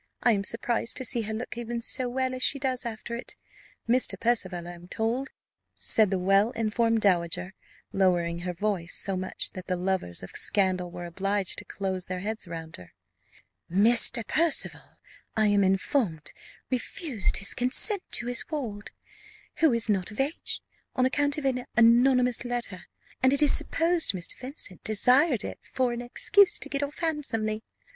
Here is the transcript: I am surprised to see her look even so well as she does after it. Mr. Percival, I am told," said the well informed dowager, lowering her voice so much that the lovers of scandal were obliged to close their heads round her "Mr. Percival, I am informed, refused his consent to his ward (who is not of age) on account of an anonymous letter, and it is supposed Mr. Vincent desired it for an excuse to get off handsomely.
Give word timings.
I 0.23 0.31
am 0.31 0.43
surprised 0.43 0.97
to 0.97 1.05
see 1.05 1.21
her 1.21 1.33
look 1.35 1.55
even 1.59 1.79
so 1.83 2.09
well 2.09 2.33
as 2.33 2.41
she 2.41 2.57
does 2.57 2.87
after 2.87 3.15
it. 3.15 3.35
Mr. 3.87 4.19
Percival, 4.19 4.67
I 4.67 4.71
am 4.71 4.87
told," 4.87 5.29
said 5.75 6.09
the 6.09 6.17
well 6.17 6.49
informed 6.53 7.01
dowager, 7.01 7.53
lowering 7.93 8.39
her 8.39 8.53
voice 8.53 8.95
so 8.95 9.15
much 9.15 9.51
that 9.51 9.67
the 9.67 9.75
lovers 9.75 10.23
of 10.23 10.31
scandal 10.31 10.89
were 10.89 11.05
obliged 11.05 11.59
to 11.59 11.65
close 11.65 12.07
their 12.07 12.21
heads 12.21 12.47
round 12.47 12.77
her 12.77 12.93
"Mr. 13.69 14.25
Percival, 14.25 14.97
I 15.37 15.45
am 15.49 15.63
informed, 15.63 16.33
refused 16.71 17.37
his 17.37 17.53
consent 17.53 18.01
to 18.13 18.25
his 18.25 18.49
ward 18.49 18.89
(who 19.57 19.71
is 19.71 19.87
not 19.87 20.09
of 20.09 20.19
age) 20.19 20.61
on 20.95 21.05
account 21.05 21.37
of 21.37 21.45
an 21.45 21.63
anonymous 21.77 22.43
letter, 22.43 22.85
and 23.21 23.33
it 23.33 23.43
is 23.43 23.51
supposed 23.55 24.13
Mr. 24.13 24.35
Vincent 24.39 24.83
desired 24.83 25.43
it 25.43 25.59
for 25.61 25.93
an 25.93 26.01
excuse 26.01 26.57
to 26.57 26.69
get 26.69 26.81
off 26.81 26.97
handsomely. 26.97 27.61